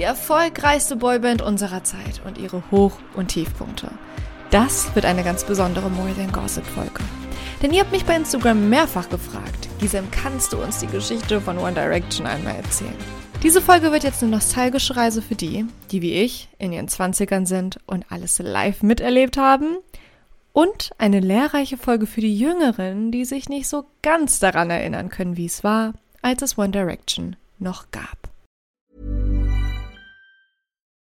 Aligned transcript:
die 0.00 0.04
erfolgreichste 0.04 0.96
Boyband 0.96 1.42
unserer 1.42 1.84
Zeit 1.84 2.22
und 2.24 2.38
ihre 2.38 2.62
Hoch- 2.70 2.96
und 3.16 3.28
Tiefpunkte. 3.28 3.90
Das 4.50 4.94
wird 4.94 5.04
eine 5.04 5.22
ganz 5.22 5.44
besondere 5.44 5.90
More 5.90 6.14
Than 6.14 6.32
Gossip 6.32 6.64
Folge. 6.64 7.02
Denn 7.62 7.74
ihr 7.74 7.80
habt 7.80 7.92
mich 7.92 8.06
bei 8.06 8.16
Instagram 8.16 8.70
mehrfach 8.70 9.10
gefragt, 9.10 9.68
Gisem, 9.78 10.10
kannst 10.10 10.54
du 10.54 10.62
uns 10.62 10.78
die 10.78 10.86
Geschichte 10.86 11.42
von 11.42 11.58
One 11.58 11.74
Direction 11.74 12.26
einmal 12.26 12.56
erzählen? 12.56 12.96
Diese 13.42 13.60
Folge 13.60 13.92
wird 13.92 14.02
jetzt 14.02 14.22
eine 14.22 14.32
nostalgische 14.32 14.96
Reise 14.96 15.20
für 15.20 15.34
die, 15.34 15.66
die 15.90 16.00
wie 16.00 16.14
ich 16.14 16.48
in 16.58 16.72
ihren 16.72 16.88
20ern 16.88 17.44
sind 17.44 17.78
und 17.84 18.06
alles 18.08 18.38
live 18.38 18.82
miterlebt 18.82 19.36
haben. 19.36 19.76
Und 20.54 20.92
eine 20.96 21.20
lehrreiche 21.20 21.76
Folge 21.76 22.06
für 22.06 22.22
die 22.22 22.38
Jüngeren, 22.38 23.12
die 23.12 23.26
sich 23.26 23.50
nicht 23.50 23.68
so 23.68 23.84
ganz 24.00 24.38
daran 24.38 24.70
erinnern 24.70 25.10
können, 25.10 25.36
wie 25.36 25.44
es 25.44 25.62
war, 25.62 25.92
als 26.22 26.40
es 26.40 26.56
One 26.56 26.70
Direction 26.70 27.36
noch 27.58 27.90
gab. 27.90 28.19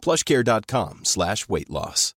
plushcare.com 0.00 1.04
slash 1.04 1.48
weight 1.48 1.68
loss. 1.68 2.14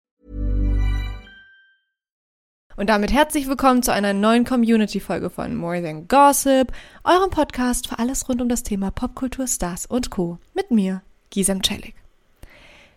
Und 2.78 2.88
damit 2.88 3.12
herzlich 3.12 3.48
willkommen 3.48 3.84
zu 3.84 3.94
einer 3.94 4.14
neuen 4.14 4.46
Community-Folge 4.46 5.30
von 5.30 5.56
More 5.56 5.84
Than 5.84 6.08
Gossip, 6.08 6.72
eurem 7.04 7.30
Podcast 7.30 7.88
für 7.88 8.00
alles 8.00 8.28
rund 8.30 8.42
um 8.42 8.50
das 8.50 8.64
Thema 8.64 8.92
Popkultur, 8.92 9.46
Stars 9.46 9.86
und 9.86 10.10
Co. 10.10 10.40
Mit 10.54 10.72
mir, 10.72 11.02
Gisem 11.30 11.62
Celik. 11.62 11.96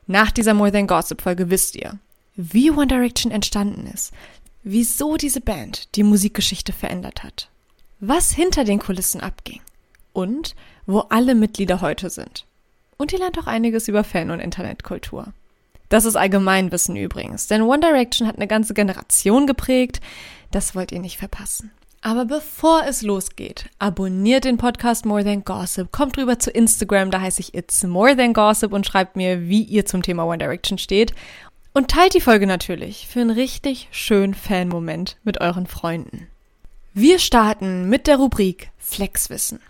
Nach 0.06 0.31
dieser 0.31 0.55
More 0.55 0.70
Than 0.70 0.87
Gossip-Folge 0.87 1.50
wisst 1.50 1.77
ihr, 1.77 1.98
wie 2.37 2.70
One 2.70 2.87
Direction 2.87 3.33
entstanden 3.33 3.87
ist, 3.92 4.12
wieso 4.62 5.16
diese 5.16 5.41
Band 5.41 5.94
die 5.97 6.03
Musikgeschichte 6.03 6.72
verändert 6.72 7.22
hat, 7.22 7.50
was 8.00 8.31
hinter 8.31 8.64
den 8.64 8.78
Kulissen 8.78 9.20
abging 9.20 9.61
und 10.12 10.55
wo 10.87 11.00
alle 11.00 11.34
Mitglieder 11.34 11.81
heute 11.81 12.11
sind. 12.11 12.47
Und 12.97 13.12
ihr 13.12 13.19
lernt 13.19 13.39
auch 13.39 13.47
einiges 13.47 13.89
über 13.89 14.05
Fan- 14.05 14.31
und 14.31 14.41
Internetkultur. 14.41 15.33
Das 15.89 16.05
ist 16.05 16.17
Allgemeinwissen 16.17 16.97
übrigens, 16.97 17.47
denn 17.47 17.62
One 17.62 17.81
Direction 17.81 18.27
hat 18.27 18.37
eine 18.37 18.47
ganze 18.47 18.75
Generation 18.75 19.47
geprägt. 19.47 20.00
Das 20.50 20.75
wollt 20.75 20.92
ihr 20.92 21.00
nicht 21.00 21.19
verpassen. 21.19 21.70
Aber 22.00 22.27
bevor 22.27 22.84
es 22.87 23.00
losgeht, 23.00 23.70
abonniert 23.78 24.45
den 24.45 24.59
Podcast 24.59 25.06
More 25.06 25.25
Than 25.25 25.45
Gossip, 25.45 25.91
kommt 25.91 26.19
rüber 26.19 26.39
zu 26.39 26.50
Instagram, 26.50 27.11
da 27.11 27.20
heiße 27.20 27.41
ich 27.41 27.55
It's 27.55 27.83
More 27.83 28.15
Than 28.15 28.34
Gossip 28.34 28.72
und 28.72 28.87
schreibt 28.87 29.17
mir, 29.17 29.48
wie 29.48 29.62
ihr 29.62 29.87
zum 29.87 30.03
Thema 30.03 30.27
One 30.27 30.39
Direction 30.39 30.77
steht. 30.77 31.15
Und 31.72 31.91
teilt 31.91 32.15
die 32.15 32.20
Folge 32.20 32.47
natürlich 32.47 33.09
für 33.09 33.20
einen 33.20 33.31
richtig 33.31 33.89
schönen 33.91 34.34
Fan-Moment 34.34 35.17
mit 35.25 35.41
euren 35.41 35.67
Freunden. 35.67 36.28
Wir 36.92 37.19
starten 37.19 37.89
mit 37.89 38.06
der 38.06 38.19
Rubrik 38.19 38.70
Flexwissen. 38.78 39.61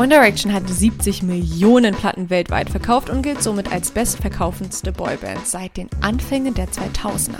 One 0.00 0.08
Direction 0.08 0.50
hat 0.54 0.66
70 0.66 1.22
Millionen 1.24 1.94
Platten 1.94 2.30
weltweit 2.30 2.70
verkauft 2.70 3.10
und 3.10 3.20
gilt 3.20 3.42
somit 3.42 3.70
als 3.70 3.90
bestverkaufendste 3.90 4.92
Boyband 4.92 5.46
seit 5.46 5.76
den 5.76 5.90
Anfängen 6.00 6.54
der 6.54 6.68
2000er. 6.68 7.34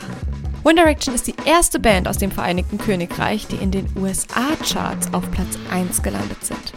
One 0.63 0.75
Direction 0.75 1.15
ist 1.15 1.27
die 1.27 1.35
erste 1.47 1.81
Band 1.81 2.07
aus 2.07 2.19
dem 2.19 2.31
Vereinigten 2.31 2.77
Königreich, 2.77 3.47
die 3.47 3.57
in 3.57 3.71
den 3.71 3.87
USA-Charts 3.97 5.15
auf 5.15 5.31
Platz 5.31 5.57
1 5.71 6.03
gelandet 6.03 6.45
sind. 6.45 6.75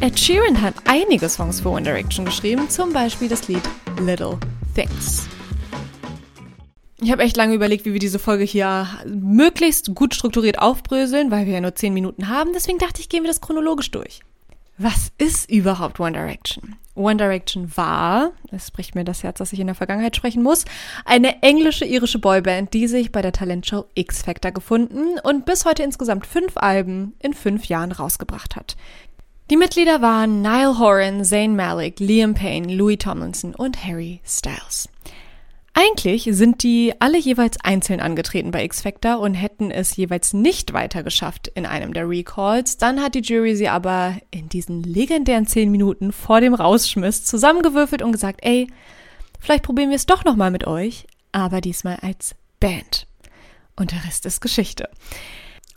Ed 0.00 0.18
Sheeran 0.18 0.60
hat 0.60 0.74
einige 0.86 1.28
Songs 1.28 1.60
für 1.60 1.70
One 1.70 1.84
Direction 1.84 2.24
geschrieben, 2.24 2.68
zum 2.68 2.92
Beispiel 2.92 3.28
das 3.28 3.46
Lied 3.46 3.62
Little 4.00 4.40
Things. 4.74 5.28
Ich 7.00 7.12
habe 7.12 7.22
echt 7.22 7.36
lange 7.36 7.54
überlegt, 7.54 7.84
wie 7.84 7.92
wir 7.92 8.00
diese 8.00 8.18
Folge 8.18 8.42
hier 8.42 8.88
möglichst 9.06 9.94
gut 9.94 10.16
strukturiert 10.16 10.58
aufbröseln, 10.58 11.30
weil 11.30 11.46
wir 11.46 11.54
ja 11.54 11.60
nur 11.60 11.76
10 11.76 11.94
Minuten 11.94 12.28
haben. 12.28 12.50
Deswegen 12.52 12.78
dachte 12.78 13.00
ich, 13.00 13.08
gehen 13.08 13.22
wir 13.22 13.30
das 13.30 13.40
chronologisch 13.40 13.92
durch. 13.92 14.22
Was 14.82 15.12
ist 15.16 15.48
überhaupt 15.48 16.00
One 16.00 16.10
Direction? 16.10 16.74
One 16.96 17.16
Direction 17.16 17.70
war, 17.76 18.32
es 18.50 18.66
spricht 18.66 18.96
mir 18.96 19.04
das 19.04 19.22
Herz, 19.22 19.38
dass 19.38 19.52
ich 19.52 19.60
in 19.60 19.68
der 19.68 19.76
Vergangenheit 19.76 20.16
sprechen 20.16 20.42
muss, 20.42 20.64
eine 21.04 21.40
englische 21.40 21.84
irische 21.84 22.18
Boyband, 22.18 22.74
die 22.74 22.88
sich 22.88 23.12
bei 23.12 23.22
der 23.22 23.30
Talentshow 23.30 23.84
X 23.94 24.22
Factor 24.22 24.50
gefunden 24.50 25.20
und 25.22 25.46
bis 25.46 25.64
heute 25.66 25.84
insgesamt 25.84 26.26
fünf 26.26 26.56
Alben 26.56 27.14
in 27.20 27.32
fünf 27.32 27.66
Jahren 27.66 27.92
rausgebracht 27.92 28.56
hat. 28.56 28.76
Die 29.52 29.56
Mitglieder 29.56 30.02
waren 30.02 30.42
Niall 30.42 30.76
Horan, 30.80 31.24
Zayn 31.24 31.54
Malik, 31.54 32.00
Liam 32.00 32.34
Payne, 32.34 32.74
Louis 32.74 32.98
Tomlinson 32.98 33.54
und 33.54 33.84
Harry 33.84 34.20
Styles. 34.26 34.88
Eigentlich 35.74 36.28
sind 36.32 36.62
die 36.62 36.92
alle 36.98 37.18
jeweils 37.18 37.56
einzeln 37.62 38.00
angetreten 38.00 38.50
bei 38.50 38.62
X 38.62 38.82
Factor 38.82 39.20
und 39.20 39.32
hätten 39.32 39.70
es 39.70 39.96
jeweils 39.96 40.34
nicht 40.34 40.74
weiter 40.74 41.02
geschafft 41.02 41.48
in 41.48 41.64
einem 41.64 41.94
der 41.94 42.08
Recalls. 42.08 42.76
Dann 42.76 43.00
hat 43.00 43.14
die 43.14 43.20
Jury 43.20 43.56
sie 43.56 43.68
aber 43.68 44.16
in 44.30 44.50
diesen 44.50 44.82
legendären 44.82 45.46
zehn 45.46 45.70
Minuten 45.70 46.12
vor 46.12 46.42
dem 46.42 46.52
Rausschmiss 46.52 47.24
zusammengewürfelt 47.24 48.02
und 48.02 48.12
gesagt, 48.12 48.40
ey, 48.42 48.66
vielleicht 49.40 49.64
probieren 49.64 49.88
wir 49.88 49.96
es 49.96 50.06
doch 50.06 50.24
nochmal 50.24 50.50
mit 50.50 50.66
euch, 50.66 51.06
aber 51.32 51.62
diesmal 51.62 51.96
als 52.02 52.34
Band. 52.60 53.06
Und 53.74 53.92
der 53.92 54.04
Rest 54.04 54.26
ist 54.26 54.42
Geschichte. 54.42 54.90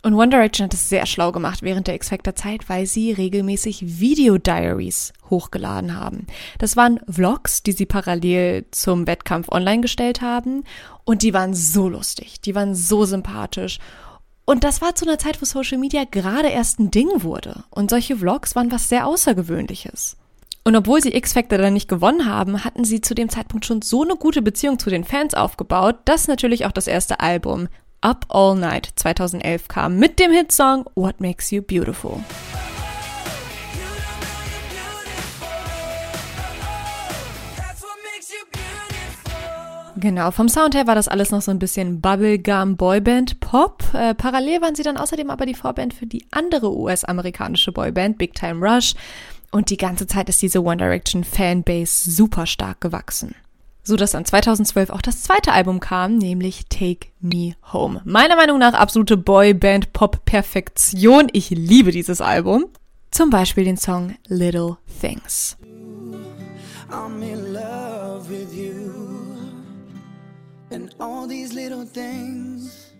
Und 0.06 0.14
One 0.14 0.28
Direction 0.28 0.66
hat 0.66 0.72
es 0.72 0.88
sehr 0.88 1.04
schlau 1.04 1.32
gemacht 1.32 1.62
während 1.62 1.88
der 1.88 1.96
X-Factor-Zeit, 1.96 2.68
weil 2.68 2.86
sie 2.86 3.10
regelmäßig 3.10 3.98
Video-Diaries 3.98 5.12
hochgeladen 5.30 5.96
haben. 5.96 6.28
Das 6.60 6.76
waren 6.76 7.00
Vlogs, 7.08 7.64
die 7.64 7.72
sie 7.72 7.86
parallel 7.86 8.66
zum 8.70 9.08
Wettkampf 9.08 9.48
online 9.48 9.80
gestellt 9.80 10.20
haben. 10.20 10.62
Und 11.02 11.22
die 11.22 11.34
waren 11.34 11.54
so 11.54 11.88
lustig, 11.88 12.40
die 12.40 12.54
waren 12.54 12.76
so 12.76 13.04
sympathisch. 13.04 13.80
Und 14.44 14.62
das 14.62 14.80
war 14.80 14.94
zu 14.94 15.06
einer 15.06 15.18
Zeit, 15.18 15.42
wo 15.42 15.44
Social 15.44 15.78
Media 15.78 16.04
gerade 16.08 16.50
erst 16.50 16.78
ein 16.78 16.92
Ding 16.92 17.24
wurde. 17.24 17.64
Und 17.70 17.90
solche 17.90 18.18
Vlogs 18.18 18.54
waren 18.54 18.70
was 18.70 18.88
sehr 18.88 19.08
Außergewöhnliches. 19.08 20.16
Und 20.62 20.76
obwohl 20.76 21.02
sie 21.02 21.16
X-Factor 21.16 21.58
dann 21.58 21.74
nicht 21.74 21.88
gewonnen 21.88 22.30
haben, 22.30 22.64
hatten 22.64 22.84
sie 22.84 23.00
zu 23.00 23.16
dem 23.16 23.28
Zeitpunkt 23.28 23.66
schon 23.66 23.82
so 23.82 24.04
eine 24.04 24.14
gute 24.14 24.40
Beziehung 24.40 24.78
zu 24.78 24.88
den 24.88 25.02
Fans 25.02 25.34
aufgebaut, 25.34 25.96
dass 26.04 26.28
natürlich 26.28 26.64
auch 26.64 26.72
das 26.72 26.86
erste 26.86 27.18
Album 27.18 27.66
Up 28.06 28.24
All 28.28 28.54
Night 28.54 28.92
2011 28.94 29.66
kam 29.66 29.98
mit 29.98 30.20
dem 30.20 30.30
Hitsong 30.30 30.88
What 30.94 31.20
Makes 31.20 31.50
You 31.50 31.60
Beautiful. 31.60 32.20
Genau, 39.96 40.30
vom 40.30 40.48
Sound 40.48 40.76
her 40.76 40.86
war 40.86 40.94
das 40.94 41.08
alles 41.08 41.32
noch 41.32 41.42
so 41.42 41.50
ein 41.50 41.58
bisschen 41.58 42.00
Bubblegum 42.00 42.76
Boyband 42.76 43.40
Pop. 43.40 43.82
Äh, 43.92 44.14
parallel 44.14 44.60
waren 44.62 44.76
sie 44.76 44.84
dann 44.84 44.98
außerdem 44.98 45.28
aber 45.28 45.44
die 45.44 45.54
Vorband 45.54 45.92
für 45.92 46.06
die 46.06 46.24
andere 46.30 46.72
US-amerikanische 46.76 47.72
Boyband 47.72 48.18
Big 48.18 48.34
Time 48.34 48.64
Rush. 48.64 48.94
Und 49.50 49.70
die 49.70 49.78
ganze 49.78 50.06
Zeit 50.06 50.28
ist 50.28 50.40
diese 50.42 50.62
One 50.62 50.76
Direction 50.76 51.24
Fanbase 51.24 52.08
super 52.08 52.46
stark 52.46 52.80
gewachsen 52.80 53.34
so 53.86 53.96
dass 53.96 54.10
dann 54.10 54.24
2012 54.24 54.90
auch 54.90 55.00
das 55.00 55.22
zweite 55.22 55.52
Album 55.52 55.78
kam, 55.80 56.18
nämlich 56.18 56.66
Take 56.68 57.06
Me 57.20 57.54
Home. 57.72 58.02
Meiner 58.04 58.34
Meinung 58.36 58.58
nach 58.58 58.74
absolute 58.74 59.16
Boyband-Pop-Perfektion. 59.16 61.28
Ich 61.32 61.50
liebe 61.50 61.92
dieses 61.92 62.20
Album. 62.20 62.66
Zum 63.12 63.30
Beispiel 63.30 63.62
den 63.64 63.76
Song 63.76 64.16
Little 64.26 64.78
Things. 65.00 65.56
I'm 66.90 67.22
in 67.22 67.52
love 67.52 68.28
with 68.28 68.52
you 68.54 68.92
and 70.70 70.94
all 71.00 71.28
these 71.28 71.54
little 71.54 71.86
things. 71.86 72.92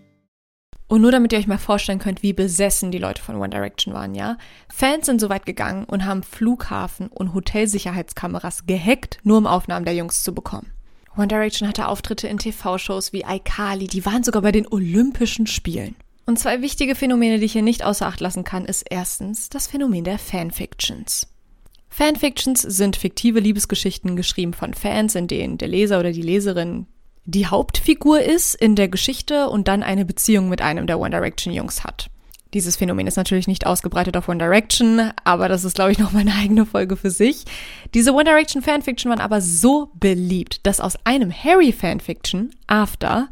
Und 0.89 1.01
nur 1.01 1.11
damit 1.11 1.33
ihr 1.33 1.39
euch 1.39 1.47
mal 1.47 1.57
vorstellen 1.57 1.99
könnt, 1.99 2.23
wie 2.23 2.31
besessen 2.31 2.91
die 2.91 2.97
Leute 2.97 3.21
von 3.21 3.35
One 3.35 3.49
Direction 3.49 3.93
waren, 3.93 4.15
ja? 4.15 4.37
Fans 4.69 5.05
sind 5.05 5.19
so 5.19 5.29
weit 5.29 5.45
gegangen 5.45 5.83
und 5.83 6.05
haben 6.05 6.23
Flughafen- 6.23 7.09
und 7.09 7.33
Hotelsicherheitskameras 7.33 8.67
gehackt, 8.67 9.19
nur 9.23 9.37
um 9.37 9.47
Aufnahmen 9.47 9.83
der 9.83 9.95
Jungs 9.95 10.23
zu 10.23 10.33
bekommen. 10.33 10.71
One 11.17 11.27
Direction 11.27 11.67
hatte 11.67 11.87
Auftritte 11.87 12.27
in 12.27 12.37
TV-Shows 12.37 13.11
wie 13.11 13.25
iCarly, 13.27 13.87
die 13.87 14.05
waren 14.05 14.23
sogar 14.23 14.41
bei 14.41 14.51
den 14.51 14.67
Olympischen 14.67 15.47
Spielen. 15.47 15.95
Und 16.25 16.37
zwei 16.37 16.61
wichtige 16.61 16.93
Phänomene, 16.93 17.39
die 17.39 17.45
ich 17.45 17.53
hier 17.53 17.61
nicht 17.61 17.83
außer 17.83 18.05
Acht 18.05 18.19
lassen 18.19 18.43
kann, 18.43 18.65
ist 18.65 18.85
erstens 18.89 19.49
das 19.49 19.67
Phänomen 19.67 20.03
der 20.03 20.19
Fanfictions. 20.19 21.27
Fanfictions 21.89 22.61
sind 22.61 22.97
fiktive 22.97 23.39
Liebesgeschichten 23.39 24.15
geschrieben 24.15 24.53
von 24.53 24.73
Fans, 24.73 25.15
in 25.15 25.27
denen 25.27 25.57
der 25.57 25.69
Leser 25.69 25.99
oder 25.99 26.11
die 26.11 26.21
Leserin 26.21 26.85
die 27.25 27.47
Hauptfigur 27.47 28.21
ist 28.21 28.55
in 28.55 28.75
der 28.75 28.87
Geschichte 28.87 29.49
und 29.49 29.67
dann 29.67 29.83
eine 29.83 30.05
Beziehung 30.05 30.47
mit 30.47 30.61
einem 30.61 30.87
der 30.87 30.99
One 30.99 31.09
Direction 31.09 31.53
Jungs 31.53 31.83
hat. 31.83 32.09
Dieses 32.53 32.77
Phänomen 32.77 33.07
ist 33.07 33.17
natürlich 33.17 33.47
nicht 33.47 33.65
ausgebreitet 33.65 34.15
auf 34.17 34.29
One 34.29 34.39
Direction, 34.39 35.11
aber 35.23 35.49
das 35.49 35.63
ist, 35.63 35.75
glaube 35.75 35.91
ich, 35.91 35.99
noch 35.99 36.11
mal 36.11 36.19
eine 36.19 36.35
eigene 36.35 36.65
Folge 36.65 36.95
für 36.95 37.11
sich. 37.11 37.45
Diese 37.93 38.13
One 38.13 38.25
Direction 38.25 38.61
Fanfiction 38.61 39.09
waren 39.09 39.21
aber 39.21 39.41
so 39.41 39.91
beliebt, 39.95 40.65
dass 40.65 40.79
aus 40.79 40.97
einem 41.05 41.31
Harry 41.31 41.71
Fanfiction, 41.71 42.51
After, 42.67 43.29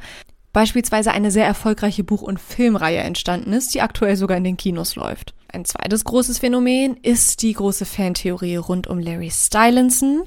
beispielsweise 0.54 1.12
eine 1.12 1.32
sehr 1.32 1.46
erfolgreiche 1.46 2.04
Buch- 2.04 2.22
und 2.22 2.40
Filmreihe 2.40 3.00
entstanden 3.00 3.52
ist, 3.52 3.74
die 3.74 3.82
aktuell 3.82 4.16
sogar 4.16 4.38
in 4.38 4.46
den 4.46 4.58
Kinos 4.58 4.96
läuft. 4.96 5.34
Ein 5.52 5.66
zweites 5.66 6.04
großes 6.04 6.40
Phänomen 6.40 6.98
ist 7.02 7.42
die 7.42 7.54
große 7.54 7.86
Fantheorie 7.86 8.58
rund 8.58 8.88
um 8.88 9.00
Larry 9.00 9.32
Stylinson, 9.32 10.24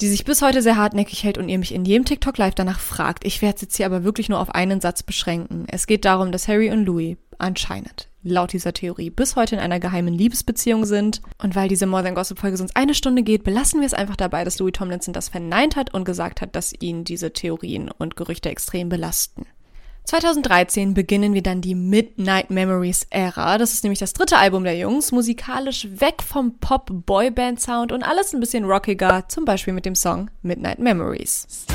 die 0.00 0.08
sich 0.08 0.24
bis 0.24 0.42
heute 0.42 0.62
sehr 0.62 0.76
hartnäckig 0.76 1.24
hält 1.24 1.38
und 1.38 1.48
ihr 1.48 1.58
mich 1.58 1.74
in 1.74 1.84
jedem 1.84 2.04
TikTok 2.04 2.36
Live 2.36 2.54
danach 2.54 2.80
fragt. 2.80 3.26
Ich 3.26 3.40
werde 3.40 3.56
es 3.56 3.62
jetzt 3.62 3.76
hier 3.76 3.86
aber 3.86 4.04
wirklich 4.04 4.28
nur 4.28 4.40
auf 4.40 4.50
einen 4.50 4.80
Satz 4.80 5.02
beschränken. 5.02 5.64
Es 5.68 5.86
geht 5.86 6.04
darum, 6.04 6.32
dass 6.32 6.48
Harry 6.48 6.70
und 6.70 6.84
Louis 6.84 7.16
anscheinend 7.38 8.08
laut 8.26 8.52
dieser 8.52 8.72
Theorie 8.72 9.10
bis 9.10 9.36
heute 9.36 9.54
in 9.54 9.60
einer 9.60 9.80
geheimen 9.80 10.12
Liebesbeziehung 10.12 10.84
sind. 10.84 11.22
Und 11.42 11.54
weil 11.54 11.68
diese 11.68 11.86
More 11.86 12.02
Than 12.02 12.14
Gossip 12.14 12.38
Folge 12.38 12.56
sonst 12.56 12.76
eine 12.76 12.94
Stunde 12.94 13.22
geht, 13.22 13.44
belassen 13.44 13.80
wir 13.80 13.86
es 13.86 13.94
einfach 13.94 14.16
dabei, 14.16 14.44
dass 14.44 14.58
Louis 14.58 14.72
Tomlinson 14.72 15.14
das 15.14 15.28
verneint 15.28 15.76
hat 15.76 15.94
und 15.94 16.04
gesagt 16.04 16.40
hat, 16.40 16.56
dass 16.56 16.74
ihn 16.78 17.04
diese 17.04 17.32
Theorien 17.32 17.90
und 17.90 18.16
Gerüchte 18.16 18.50
extrem 18.50 18.88
belasten. 18.88 19.46
2013 20.04 20.94
beginnen 20.94 21.34
wir 21.34 21.42
dann 21.42 21.60
die 21.60 21.74
Midnight 21.74 22.50
Memories 22.50 23.08
Ära. 23.10 23.58
Das 23.58 23.72
ist 23.72 23.82
nämlich 23.82 23.98
das 23.98 24.12
dritte 24.12 24.38
Album 24.38 24.62
der 24.62 24.78
Jungs, 24.78 25.10
musikalisch 25.10 25.88
weg 25.90 26.22
vom 26.22 26.58
Pop-Boyband-Sound 26.58 27.90
und 27.90 28.04
alles 28.04 28.32
ein 28.32 28.38
bisschen 28.38 28.64
rockiger, 28.64 29.24
zum 29.28 29.44
Beispiel 29.44 29.74
mit 29.74 29.84
dem 29.84 29.96
Song 29.96 30.30
Midnight 30.42 30.78
Memories. 30.78 31.66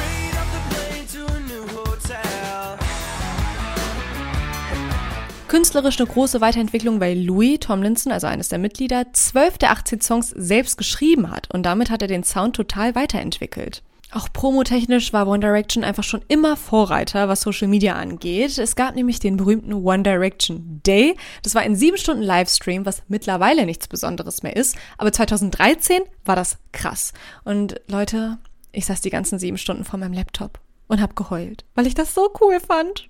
Künstlerisch 5.52 6.00
eine 6.00 6.08
große 6.08 6.40
Weiterentwicklung, 6.40 7.02
weil 7.02 7.22
Louis 7.22 7.60
Tomlinson, 7.60 8.14
also 8.14 8.26
eines 8.26 8.48
der 8.48 8.58
Mitglieder, 8.58 9.12
zwölf 9.12 9.58
der 9.58 9.72
18 9.72 10.00
Songs 10.00 10.30
selbst 10.30 10.78
geschrieben 10.78 11.30
hat 11.30 11.54
und 11.54 11.64
damit 11.64 11.90
hat 11.90 12.02
er 12.02 12.08
den 12.08 12.24
Sound 12.24 12.56
total 12.56 12.96
weiterentwickelt. 12.96 13.84
Auch 14.14 14.32
promotechnisch 14.32 15.12
war 15.12 15.28
One 15.28 15.42
Direction 15.42 15.84
einfach 15.84 16.06
schon 16.06 16.22
immer 16.30 16.56
Vorreiter, 16.56 17.28
was 17.28 17.42
Social 17.42 17.68
Media 17.68 17.96
angeht. 17.96 18.60
Es 18.60 18.78
gab 18.78 18.96
nämlich 18.96 19.20
den 19.20 19.36
berühmten 19.36 19.74
One 19.74 20.04
Direction 20.04 20.80
Day. 20.88 21.18
Das 21.44 21.54
war 21.54 21.64
ein 21.64 21.76
sieben 21.76 21.98
Stunden 21.98 22.24
Livestream, 22.24 22.86
was 22.86 23.04
mittlerweile 23.10 23.66
nichts 23.66 23.90
Besonderes 23.90 24.44
mehr 24.44 24.56
ist. 24.56 24.78
Aber 24.98 25.12
2013 25.12 26.00
war 26.24 26.38
das 26.38 26.60
krass. 26.72 27.12
Und 27.44 27.82
Leute, 27.88 28.38
ich 28.72 28.86
saß 28.86 29.02
die 29.02 29.10
ganzen 29.10 29.38
sieben 29.38 29.58
Stunden 29.58 29.84
vor 29.84 30.00
meinem 30.00 30.14
Laptop 30.14 30.62
und 30.88 31.02
hab 31.02 31.18
geheult, 31.18 31.66
weil 31.76 31.88
ich 31.88 31.94
das 31.94 32.14
so 32.14 32.34
cool 32.40 32.62
fand. 32.62 33.10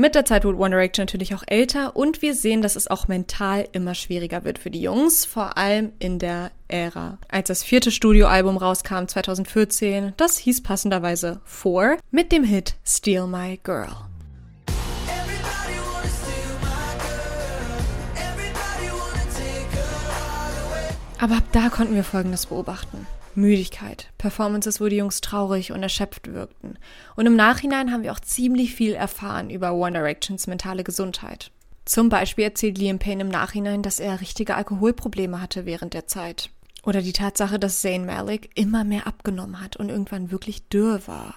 Mit 0.00 0.14
der 0.14 0.24
Zeit 0.24 0.44
wird 0.44 0.58
One 0.58 0.70
Direction 0.70 1.02
natürlich 1.02 1.34
auch 1.34 1.42
älter 1.46 1.94
und 1.94 2.22
wir 2.22 2.34
sehen, 2.34 2.62
dass 2.62 2.74
es 2.74 2.88
auch 2.88 3.06
mental 3.06 3.68
immer 3.72 3.94
schwieriger 3.94 4.44
wird 4.44 4.58
für 4.58 4.70
die 4.70 4.80
Jungs, 4.80 5.26
vor 5.26 5.58
allem 5.58 5.92
in 5.98 6.18
der 6.18 6.52
Ära. 6.68 7.18
Als 7.28 7.48
das 7.48 7.62
vierte 7.62 7.90
Studioalbum 7.90 8.56
rauskam 8.56 9.04
2014, 9.06 10.14
das 10.16 10.38
hieß 10.38 10.62
passenderweise 10.62 11.42
Four, 11.44 11.98
mit 12.10 12.32
dem 12.32 12.44
Hit 12.44 12.76
Steal 12.82 13.26
My 13.26 13.60
Girl. 13.62 13.90
Aber 21.18 21.36
ab 21.36 21.44
da 21.52 21.68
konnten 21.68 21.94
wir 21.94 22.04
Folgendes 22.04 22.46
beobachten. 22.46 23.06
Müdigkeit, 23.34 24.08
Performances, 24.18 24.80
wo 24.80 24.88
die 24.88 24.96
Jungs 24.96 25.20
traurig 25.20 25.72
und 25.72 25.82
erschöpft 25.82 26.32
wirkten. 26.32 26.78
Und 27.16 27.26
im 27.26 27.36
Nachhinein 27.36 27.92
haben 27.92 28.02
wir 28.02 28.12
auch 28.12 28.20
ziemlich 28.20 28.74
viel 28.74 28.94
erfahren 28.94 29.50
über 29.50 29.72
One 29.72 29.92
Directions 29.92 30.46
mentale 30.46 30.84
Gesundheit. 30.84 31.50
Zum 31.84 32.08
Beispiel 32.08 32.44
erzählt 32.44 32.78
Liam 32.78 32.98
Payne 32.98 33.22
im 33.22 33.28
Nachhinein, 33.28 33.82
dass 33.82 34.00
er 34.00 34.20
richtige 34.20 34.54
Alkoholprobleme 34.54 35.40
hatte 35.40 35.66
während 35.66 35.94
der 35.94 36.06
Zeit. 36.06 36.50
Oder 36.84 37.02
die 37.02 37.12
Tatsache, 37.12 37.58
dass 37.58 37.80
Zayn 37.80 38.06
Malik 38.06 38.50
immer 38.54 38.84
mehr 38.84 39.06
abgenommen 39.06 39.60
hat 39.60 39.76
und 39.76 39.88
irgendwann 39.88 40.30
wirklich 40.30 40.68
dürr 40.68 41.06
war. 41.06 41.34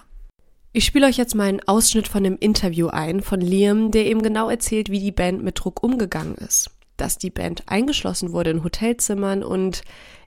Ich 0.72 0.84
spiele 0.84 1.06
euch 1.06 1.16
jetzt 1.16 1.34
mal 1.34 1.48
einen 1.48 1.66
Ausschnitt 1.68 2.08
von 2.08 2.24
einem 2.24 2.36
Interview 2.38 2.88
ein 2.88 3.20
von 3.20 3.40
Liam, 3.40 3.90
der 3.90 4.06
eben 4.06 4.22
genau 4.22 4.48
erzählt, 4.48 4.90
wie 4.90 5.00
die 5.00 5.12
Band 5.12 5.42
mit 5.42 5.60
Druck 5.60 5.82
umgegangen 5.82 6.34
ist. 6.34 6.70
Dass 6.96 7.18
die 7.18 7.30
Band 7.30 7.64
eingeschlossen 7.66 8.32
wurde 8.32 8.50
in 8.50 8.64
Hotelzimmern 8.64 9.44
und 9.44 9.82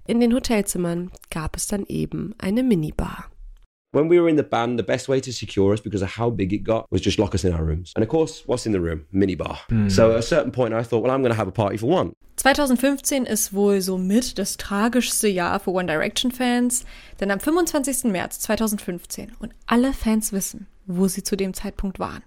in 0.07 0.19
den 0.21 0.33
Hotelzimmern 0.33 1.11
gab 1.29 1.55
es 1.55 1.67
dann 1.67 1.85
eben 1.85 2.33
eine 2.37 2.63
Minibar. 2.63 3.25
When 3.93 4.09
we 4.09 4.19
were 4.19 4.29
in 4.29 4.37
the 4.37 4.43
band, 4.43 4.77
the 4.77 4.83
best 4.83 5.07
way 5.07 5.21
to 5.21 5.31
secure 5.31 5.71
us 5.71 5.81
because 5.81 6.03
of 6.03 6.17
how 6.17 6.29
big 6.29 6.51
it 6.53 6.63
got 6.63 6.85
was 6.91 7.01
just 7.01 7.17
lock 7.17 7.33
us 7.33 7.43
in 7.43 7.53
our 7.53 7.63
rooms. 7.65 7.93
And 7.95 8.03
of 8.03 8.09
course, 8.09 8.43
what's 8.45 8.65
in 8.65 8.73
the 8.73 8.79
room? 8.79 9.05
Minibar. 9.13 9.59
Mm. 9.69 9.89
So 9.89 10.11
at 10.11 10.17
a 10.17 10.21
certain 10.21 10.51
point 10.51 10.73
I 10.73 10.83
thought, 10.83 11.03
well, 11.03 11.11
I'm 11.11 11.21
going 11.21 11.31
to 11.31 11.37
have 11.37 11.47
a 11.47 11.51
party 11.51 11.77
for 11.77 11.87
one. 11.87 12.13
2015 12.37 13.25
ist 13.25 13.53
wohl 13.53 13.81
somit 13.81 14.37
das 14.37 14.57
tragischste 14.57 15.27
Jahr 15.27 15.59
für 15.59 15.71
One 15.71 15.87
Direction 15.87 16.31
Fans, 16.31 16.85
denn 17.19 17.31
am 17.31 17.39
25. 17.39 18.11
März 18.11 18.39
2015 18.41 19.31
und 19.39 19.53
alle 19.65 19.93
Fans 19.93 20.31
wissen, 20.31 20.67
wo 20.85 21.07
sie 21.07 21.23
zu 21.23 21.35
dem 21.35 21.53
Zeitpunkt 21.53 21.97
waren, 21.97 22.23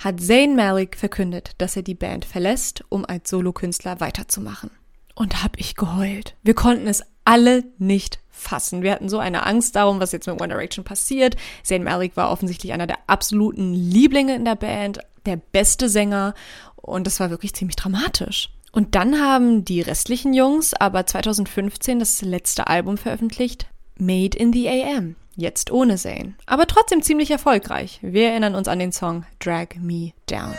hat 0.00 0.20
Zayn 0.20 0.56
Malik 0.56 0.96
verkündet, 0.96 1.52
dass 1.58 1.76
er 1.76 1.82
die 1.82 1.94
Band 1.94 2.24
verlässt, 2.24 2.82
um 2.88 3.04
als 3.04 3.30
Solokünstler 3.30 4.00
weiterzumachen 4.00 4.70
und 5.18 5.42
hab 5.42 5.58
ich 5.58 5.74
geheult. 5.74 6.36
Wir 6.42 6.54
konnten 6.54 6.86
es 6.86 7.02
alle 7.24 7.64
nicht 7.78 8.20
fassen. 8.30 8.82
Wir 8.82 8.92
hatten 8.92 9.08
so 9.08 9.18
eine 9.18 9.44
Angst 9.44 9.74
darum, 9.74 9.98
was 9.98 10.12
jetzt 10.12 10.28
mit 10.28 10.40
One 10.40 10.48
Direction 10.48 10.84
passiert. 10.84 11.36
Zayn 11.64 11.82
Malik 11.82 12.16
war 12.16 12.30
offensichtlich 12.30 12.72
einer 12.72 12.86
der 12.86 12.98
absoluten 13.08 13.74
Lieblinge 13.74 14.36
in 14.36 14.44
der 14.44 14.54
Band, 14.54 15.00
der 15.26 15.36
beste 15.36 15.88
Sänger 15.88 16.34
und 16.76 17.06
das 17.06 17.18
war 17.18 17.30
wirklich 17.30 17.52
ziemlich 17.54 17.76
dramatisch. 17.76 18.50
Und 18.70 18.94
dann 18.94 19.20
haben 19.20 19.64
die 19.64 19.80
restlichen 19.80 20.34
Jungs 20.34 20.72
aber 20.72 21.04
2015 21.04 21.98
das 21.98 22.22
letzte 22.22 22.68
Album 22.68 22.96
veröffentlicht, 22.96 23.66
Made 23.98 24.38
in 24.38 24.52
the 24.52 24.68
AM. 24.68 25.16
Jetzt 25.34 25.72
ohne 25.72 25.96
Zayn. 25.96 26.36
Aber 26.46 26.66
trotzdem 26.66 27.02
ziemlich 27.02 27.30
erfolgreich. 27.30 27.98
Wir 28.02 28.30
erinnern 28.30 28.54
uns 28.54 28.68
an 28.68 28.78
den 28.78 28.92
Song 28.92 29.24
Drag 29.40 29.74
Me 29.80 30.12
Down. 30.26 30.54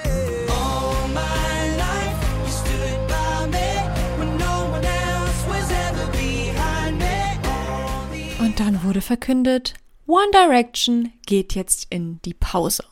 dann 1.09 1.48
wurde 8.89 9.01
verkündet, 9.01 9.75
One 10.07 10.31
Direction 10.33 11.13
geht 11.27 11.53
jetzt 11.53 11.85
in 11.91 12.19
die 12.25 12.33
Pause. 12.33 12.83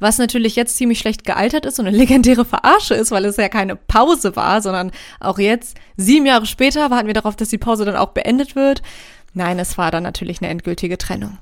Was 0.00 0.18
natürlich 0.18 0.56
jetzt 0.56 0.76
ziemlich 0.76 0.98
schlecht 0.98 1.24
gealtert 1.24 1.64
ist 1.64 1.78
und 1.78 1.86
eine 1.86 1.96
legendäre 1.96 2.44
Verarsche 2.44 2.94
ist, 2.94 3.12
weil 3.12 3.24
es 3.24 3.36
ja 3.36 3.48
keine 3.48 3.76
Pause 3.76 4.34
war, 4.34 4.60
sondern 4.60 4.90
auch 5.20 5.38
jetzt, 5.38 5.76
sieben 5.96 6.26
Jahre 6.26 6.46
später, 6.46 6.90
warten 6.90 7.06
wir 7.06 7.14
darauf, 7.14 7.36
dass 7.36 7.50
die 7.50 7.58
Pause 7.58 7.84
dann 7.84 7.94
auch 7.94 8.10
beendet 8.10 8.56
wird. 8.56 8.82
Nein, 9.32 9.60
es 9.60 9.78
war 9.78 9.92
dann 9.92 10.02
natürlich 10.02 10.42
eine 10.42 10.50
endgültige 10.50 10.98
Trennung. 10.98 11.38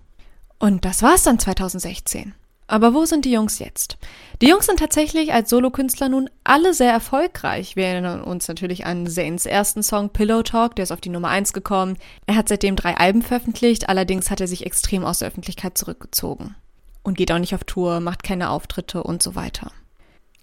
Und 0.59 0.85
das 0.85 1.03
war's 1.03 1.23
dann 1.23 1.39
2016. 1.39 2.35
Aber 2.73 2.95
wo 2.95 3.05
sind 3.05 3.27
die 3.27 3.33
Jungs 3.33 3.59
jetzt? 3.59 3.99
Die 4.41 4.49
Jungs 4.49 4.65
sind 4.65 4.79
tatsächlich 4.79 5.35
als 5.35 5.51
Solokünstler 5.51 6.09
nun 6.09 6.31
alle 6.43 6.73
sehr 6.73 6.91
erfolgreich. 6.91 7.77
Wir 7.77 7.85
erinnern 7.85 8.23
uns 8.23 8.49
natürlich 8.49 8.87
an 8.87 9.07
Zanes 9.07 9.45
ersten 9.45 9.83
Song 9.83 10.09
Pillow 10.09 10.43
Talk, 10.43 10.77
der 10.77 10.85
ist 10.85 10.91
auf 10.91 11.03
die 11.03 11.11
Nummer 11.11 11.29
1 11.29 11.53
gekommen. 11.53 11.99
Er 12.25 12.35
hat 12.35 12.49
seitdem 12.49 12.75
drei 12.75 12.97
Alben 12.97 13.21
veröffentlicht, 13.21 13.91
allerdings 13.91 14.31
hat 14.31 14.41
er 14.41 14.49
sich 14.49 14.65
extrem 14.65 15.05
aus 15.05 15.19
der 15.19 15.29
Öffentlichkeit 15.29 15.77
zurückgezogen. 15.77 16.55
Und 17.03 17.19
geht 17.19 17.31
auch 17.31 17.39
nicht 17.39 17.55
auf 17.55 17.65
Tour, 17.65 18.01
macht 18.01 18.23
keine 18.23 18.49
Auftritte 18.49 19.03
und 19.03 19.23
so 19.23 19.35
weiter. 19.35 19.71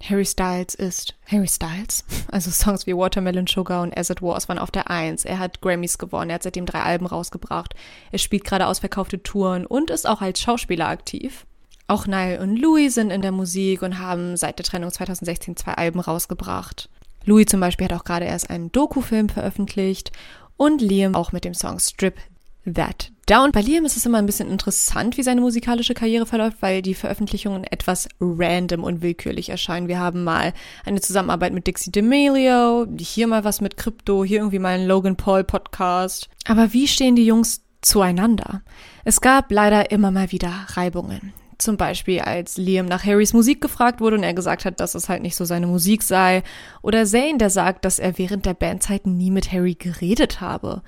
Harry 0.07 0.25
Styles 0.25 0.75
ist 0.75 1.15
Harry 1.25 1.47
Styles. 1.47 2.05
Also 2.31 2.51
Songs 2.51 2.85
wie 2.85 2.95
Watermelon 2.95 3.47
Sugar 3.47 3.81
und 3.81 3.97
As 3.97 4.11
It 4.11 4.21
Was 4.21 4.47
waren 4.47 4.59
auf 4.59 4.69
der 4.69 4.91
Eins. 4.91 5.25
Er 5.25 5.39
hat 5.39 5.61
Grammys 5.61 5.97
gewonnen, 5.97 6.29
er 6.29 6.35
hat 6.35 6.43
seitdem 6.43 6.67
drei 6.67 6.83
Alben 6.83 7.07
rausgebracht. 7.07 7.73
Er 8.11 8.19
spielt 8.19 8.43
gerade 8.43 8.67
ausverkaufte 8.67 9.23
Touren 9.23 9.65
und 9.65 9.89
ist 9.89 10.07
auch 10.07 10.21
als 10.21 10.39
Schauspieler 10.39 10.87
aktiv. 10.87 11.47
Auch 11.89 12.05
Nile 12.05 12.39
und 12.39 12.55
Louis 12.55 12.93
sind 12.93 13.09
in 13.09 13.23
der 13.23 13.31
Musik 13.31 13.81
und 13.81 13.97
haben 13.97 14.37
seit 14.37 14.59
der 14.59 14.63
Trennung 14.63 14.91
2016 14.91 15.57
zwei 15.57 15.73
Alben 15.73 15.99
rausgebracht. 15.99 16.87
Louis 17.25 17.47
zum 17.47 17.61
Beispiel 17.61 17.85
hat 17.85 17.93
auch 17.93 18.03
gerade 18.03 18.25
erst 18.25 18.51
einen 18.51 18.71
Doku-Film 18.71 19.27
veröffentlicht 19.27 20.11
und 20.55 20.81
Liam 20.81 21.15
auch 21.15 21.31
mit 21.31 21.45
dem 21.45 21.55
Song 21.55 21.79
Strip 21.79 22.13
That 22.71 23.11
Down. 23.25 23.51
Bei 23.51 23.61
Liam 23.61 23.85
ist 23.85 23.97
es 23.97 24.05
immer 24.05 24.19
ein 24.19 24.27
bisschen 24.27 24.51
interessant, 24.51 25.17
wie 25.17 25.23
seine 25.23 25.41
musikalische 25.41 25.95
Karriere 25.95 26.27
verläuft, 26.27 26.57
weil 26.61 26.83
die 26.83 26.93
Veröffentlichungen 26.93 27.63
etwas 27.63 28.07
random 28.21 28.83
und 28.83 29.01
willkürlich 29.01 29.49
erscheinen. 29.49 29.87
Wir 29.87 29.97
haben 29.97 30.23
mal 30.23 30.53
eine 30.85 31.01
Zusammenarbeit 31.01 31.53
mit 31.53 31.65
Dixie 31.65 31.89
D'Amelio, 31.89 32.87
hier 33.01 33.25
mal 33.25 33.43
was 33.43 33.61
mit 33.61 33.77
Crypto, 33.77 34.23
hier 34.23 34.37
irgendwie 34.37 34.59
mal 34.59 34.75
einen 34.75 34.87
Logan 34.87 35.15
Paul 35.15 35.43
Podcast. 35.43 36.29
Aber 36.45 36.71
wie 36.71 36.87
stehen 36.87 37.15
die 37.15 37.25
Jungs 37.25 37.61
zueinander? 37.81 38.61
Es 39.05 39.21
gab 39.21 39.51
leider 39.51 39.89
immer 39.89 40.11
mal 40.11 40.31
wieder 40.31 40.53
Reibungen. 40.75 41.33
Zum 41.59 41.77
Beispiel, 41.77 42.21
als 42.21 42.57
Liam 42.57 42.85
nach 42.85 43.05
Harrys 43.05 43.33
Musik 43.33 43.59
gefragt 43.61 43.99
wurde 43.99 44.15
und 44.15 44.23
er 44.23 44.33
gesagt 44.33 44.63
hat, 44.65 44.79
dass 44.79 44.95
es 44.95 45.09
halt 45.09 45.21
nicht 45.21 45.35
so 45.35 45.43
seine 45.43 45.67
Musik 45.67 46.03
sei. 46.03 46.41
Oder 46.81 47.05
Zane, 47.05 47.37
der 47.37 47.49
sagt, 47.49 47.83
dass 47.83 47.99
er 47.99 48.17
während 48.17 48.45
der 48.45 48.53
Bandzeit 48.53 49.05
nie 49.05 49.29
mit 49.29 49.51
Harry 49.51 49.75
geredet 49.75 50.39
habe. 50.39 50.81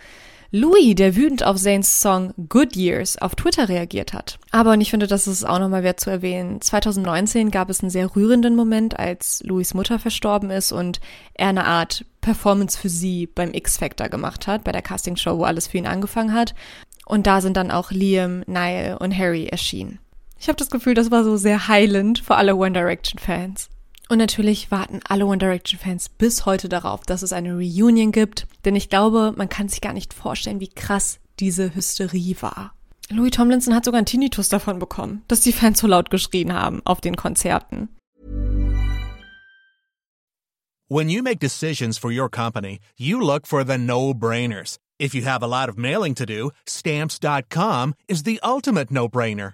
Louis, 0.53 0.95
der 0.95 1.15
wütend 1.15 1.43
auf 1.43 1.55
Zanes 1.57 2.01
Song 2.01 2.33
Good 2.49 2.75
Years 2.75 3.17
auf 3.17 3.35
Twitter 3.35 3.69
reagiert 3.69 4.11
hat. 4.11 4.37
Aber 4.51 4.71
und 4.71 4.81
ich 4.81 4.89
finde, 4.91 5.07
das 5.07 5.25
ist 5.25 5.45
auch 5.45 5.59
nochmal 5.59 5.83
wert 5.83 6.01
zu 6.01 6.09
erwähnen. 6.09 6.59
2019 6.59 7.51
gab 7.51 7.69
es 7.69 7.79
einen 7.79 7.89
sehr 7.89 8.13
rührenden 8.15 8.57
Moment, 8.57 8.99
als 8.99 9.41
Louis 9.45 9.73
Mutter 9.73 9.97
verstorben 9.97 10.51
ist 10.51 10.73
und 10.73 10.99
er 11.35 11.49
eine 11.49 11.65
Art 11.65 12.05
Performance 12.19 12.77
für 12.77 12.89
sie 12.89 13.27
beim 13.27 13.53
X-Factor 13.53 14.09
gemacht 14.09 14.45
hat, 14.45 14.65
bei 14.65 14.73
der 14.73 14.81
Castingshow, 14.81 15.37
wo 15.37 15.43
alles 15.45 15.67
für 15.67 15.77
ihn 15.77 15.87
angefangen 15.87 16.33
hat. 16.33 16.53
Und 17.05 17.27
da 17.27 17.39
sind 17.39 17.55
dann 17.55 17.71
auch 17.71 17.91
Liam, 17.91 18.43
Niall 18.45 18.97
und 18.99 19.17
Harry 19.17 19.47
erschienen. 19.47 19.99
Ich 20.41 20.47
habe 20.47 20.57
das 20.57 20.71
Gefühl, 20.71 20.95
das 20.95 21.11
war 21.11 21.23
so 21.23 21.37
sehr 21.37 21.67
heilend 21.67 22.17
für 22.17 22.33
alle 22.33 22.55
One 22.55 22.71
Direction 22.71 23.19
Fans. 23.19 23.69
Und 24.09 24.17
natürlich 24.17 24.71
warten 24.71 24.99
alle 25.07 25.27
One 25.27 25.37
Direction 25.37 25.79
Fans 25.79 26.09
bis 26.09 26.47
heute 26.47 26.67
darauf, 26.67 27.03
dass 27.03 27.21
es 27.21 27.31
eine 27.31 27.53
Reunion 27.53 28.11
gibt, 28.11 28.47
denn 28.65 28.75
ich 28.75 28.89
glaube, 28.89 29.35
man 29.37 29.49
kann 29.49 29.69
sich 29.69 29.81
gar 29.81 29.93
nicht 29.93 30.15
vorstellen, 30.15 30.59
wie 30.59 30.67
krass 30.67 31.19
diese 31.39 31.75
Hysterie 31.75 32.37
war. 32.39 32.73
Louis 33.09 33.29
Tomlinson 33.29 33.75
hat 33.75 33.85
sogar 33.85 33.99
einen 33.99 34.07
Tinnitus 34.07 34.49
davon 34.49 34.79
bekommen, 34.79 35.21
dass 35.27 35.41
die 35.41 35.53
Fans 35.53 35.79
so 35.79 35.85
laut 35.85 36.09
geschrien 36.09 36.53
haben 36.53 36.81
auf 36.85 37.01
den 37.01 37.15
Konzerten. 37.15 37.89
When 40.89 41.07
you 41.07 41.21
make 41.21 41.37
decisions 41.37 41.99
for 41.99 42.11
your 42.11 42.29
company, 42.31 42.79
you 42.97 43.19
look 43.19 43.45
for 43.45 43.63
the 43.63 43.77
no-brainers. 43.77 44.79
If 44.99 45.13
you 45.13 45.23
have 45.23 45.43
a 45.43 45.47
lot 45.47 45.69
of 45.69 45.77
mailing 45.77 46.15
to 46.15 46.25
do, 46.25 46.49
stamps.com 46.67 47.93
is 48.07 48.23
the 48.23 48.39
ultimate 48.43 48.89
no-brainer. 48.89 49.53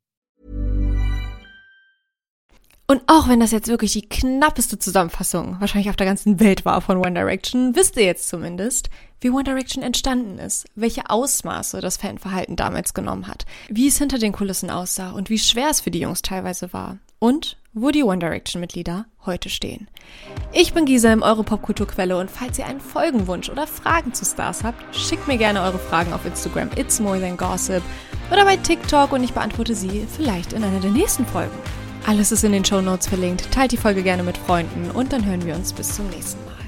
Und 2.91 3.03
auch 3.07 3.29
wenn 3.29 3.39
das 3.39 3.51
jetzt 3.51 3.69
wirklich 3.69 3.93
die 3.93 4.09
knappeste 4.09 4.77
Zusammenfassung 4.77 5.55
wahrscheinlich 5.61 5.89
auf 5.89 5.95
der 5.95 6.07
ganzen 6.07 6.41
Welt 6.41 6.65
war 6.65 6.81
von 6.81 6.97
One 6.97 7.13
Direction, 7.13 7.73
wisst 7.73 7.95
ihr 7.95 8.03
jetzt 8.03 8.27
zumindest, 8.27 8.89
wie 9.21 9.29
One 9.29 9.45
Direction 9.45 9.81
entstanden 9.81 10.37
ist, 10.39 10.65
welche 10.75 11.09
Ausmaße 11.09 11.79
das 11.79 11.95
Fanverhalten 11.95 12.57
damals 12.57 12.93
genommen 12.93 13.27
hat, 13.27 13.45
wie 13.69 13.87
es 13.87 13.97
hinter 13.97 14.17
den 14.17 14.33
Kulissen 14.33 14.69
aussah 14.69 15.11
und 15.11 15.29
wie 15.29 15.39
schwer 15.39 15.69
es 15.69 15.79
für 15.79 15.89
die 15.89 16.01
Jungs 16.01 16.21
teilweise 16.21 16.73
war 16.73 16.97
und 17.19 17.55
wo 17.71 17.91
die 17.91 18.03
One 18.03 18.19
Direction-Mitglieder 18.19 19.05
heute 19.25 19.47
stehen. 19.47 19.87
Ich 20.51 20.73
bin 20.73 20.83
Gisem, 20.83 21.21
eure 21.21 21.45
Popkulturquelle 21.45 22.17
und 22.17 22.29
falls 22.29 22.59
ihr 22.59 22.65
einen 22.65 22.81
Folgenwunsch 22.81 23.49
oder 23.49 23.67
Fragen 23.67 24.13
zu 24.13 24.25
Stars 24.25 24.65
habt, 24.65 24.93
schickt 24.93 25.29
mir 25.29 25.37
gerne 25.37 25.61
eure 25.61 25.79
Fragen 25.79 26.11
auf 26.11 26.25
Instagram 26.25 26.71
It's 26.75 26.99
More 26.99 27.21
Than 27.21 27.37
Gossip 27.37 27.83
oder 28.33 28.43
bei 28.43 28.57
TikTok 28.57 29.13
und 29.13 29.23
ich 29.23 29.31
beantworte 29.31 29.75
sie 29.75 30.05
vielleicht 30.13 30.51
in 30.51 30.65
einer 30.65 30.81
der 30.81 30.91
nächsten 30.91 31.25
Folgen. 31.25 31.55
Alles 32.05 32.31
ist 32.31 32.43
in 32.43 32.51
den 32.51 32.65
Show 32.65 32.81
Notes 32.81 33.07
verlinkt. 33.07 33.51
Teilt 33.51 33.71
die 33.71 33.77
Folge 33.77 34.03
gerne 34.03 34.23
mit 34.23 34.37
Freunden 34.37 34.89
und 34.91 35.13
dann 35.13 35.25
hören 35.25 35.45
wir 35.45 35.55
uns 35.55 35.71
bis 35.71 35.95
zum 35.95 36.09
nächsten 36.09 36.43
Mal. 36.45 36.60